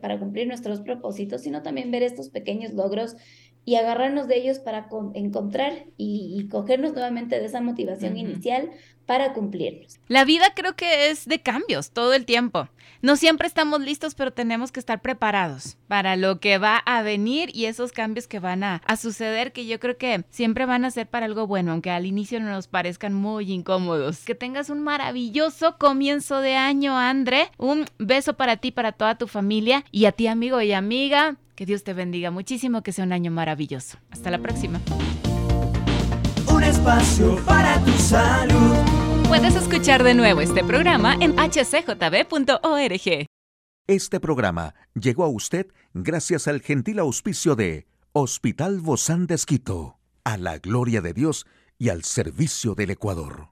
para 0.02 0.20
cumplir 0.20 0.48
nuestros 0.48 0.82
propósitos, 0.82 1.42
sino 1.42 1.62
también 1.62 1.92
ver 1.92 2.02
estos 2.02 2.30
pequeños 2.30 2.74
logros 2.74 3.16
y 3.64 3.76
agarrarnos 3.76 4.28
de 4.28 4.38
ellos 4.38 4.60
para 4.60 4.88
encontrar 5.14 5.86
y, 5.98 6.48
cogernos 6.50 6.94
nuevamente 6.94 7.40
de 7.40 7.46
esa 7.46 7.62
motivación 7.62 8.18
inicial 8.18 8.72
para 9.06 9.34
cumplirlos. 9.34 10.00
La 10.08 10.26
vida 10.26 10.46
creo 10.56 10.76
que 10.76 11.10
es 11.10 11.26
de 11.26 11.42
cambios 11.42 11.92
todo 11.92 12.14
el 12.14 12.26
tiempo. 12.26 12.70
No 13.02 13.16
siempre 13.16 13.48
estamos 13.48 13.82
listos, 13.82 14.16
pero 14.16 14.32
tenemos 14.32 14.72
que 14.72 14.80
estar 14.80 15.02
preparados 15.02 15.78
para 15.88 16.16
lo 16.16 16.40
que 16.40 16.58
va 16.58 16.78
a 16.78 17.02
venir 17.02 17.50
y 17.54 17.66
esos 17.66 17.92
cambios 17.92 18.28
que 18.28 18.40
van 18.40 18.64
a, 18.64 18.82
a 18.86 18.96
suceder, 18.96 19.54
que 19.54 19.66
yo 19.66 19.80
creo 19.80 19.98
que 19.98 20.24
siempre 20.30 20.66
van 20.66 20.86
a 20.86 20.92
ser 20.92 21.08
para 21.08 21.26
algo 21.26 21.48
bueno, 21.48 21.72
aunque 21.72 21.90
al 21.90 22.06
inicio 22.06 22.40
no 22.40 22.50
nos 22.50 22.68
parezcan 22.68 23.14
muy 23.14 23.52
incómodos. 23.52 24.24
Que 24.24 24.36
tengas 24.36 24.70
un 24.70 24.82
maravilloso 24.82 25.78
comienzo 25.78 26.42
de 26.42 26.56
año, 26.56 26.98
André. 26.98 27.50
Un 27.58 27.86
beso 27.98 28.34
para 28.36 28.58
ti, 28.58 28.72
para 28.72 28.92
toda 28.92 29.18
tu 29.18 29.28
familia 29.28 29.84
y 29.92 30.06
a 30.06 30.12
ti, 30.12 30.28
amigo 30.28 30.62
y 30.62 30.72
amiga. 30.74 31.38
Que 31.62 31.68
Dios 31.68 31.84
te 31.84 31.94
bendiga 31.94 32.32
muchísimo, 32.32 32.82
que 32.82 32.92
sea 32.92 33.06
un 33.06 33.14
año 33.14 33.30
maravilloso. 33.30 34.00
Hasta 34.10 34.32
la 34.32 34.40
próxima. 34.40 34.82
Un 36.52 36.64
espacio 36.64 37.36
para 37.46 37.80
tu 37.86 37.92
salud. 37.92 38.78
Puedes 39.28 39.54
escuchar 39.54 40.02
de 40.02 40.16
nuevo 40.16 40.42
este 40.42 40.64
programa 40.64 41.16
en 41.22 41.36
hcjb.org. 41.36 43.28
Este 43.86 44.20
programa 44.20 44.74
llegó 44.96 45.24
a 45.24 45.28
usted 45.28 45.68
gracias 45.94 46.48
al 46.48 46.62
gentil 46.62 46.98
auspicio 46.98 47.56
de 47.56 47.86
Hospital 48.12 48.80
Bozán 48.80 49.28
de 49.28 49.36
Esquito, 49.36 50.00
a 50.24 50.38
la 50.38 50.58
gloria 50.58 51.02
de 51.02 51.14
Dios 51.14 51.46
y 51.78 51.90
al 51.90 52.04
servicio 52.04 52.74
del 52.74 52.90
Ecuador. 52.90 53.52